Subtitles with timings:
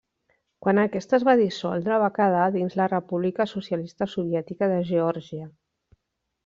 [0.67, 5.51] Quan aquesta es va dissoldre va quedar dins la República Socialista Soviètica de Geòrgia.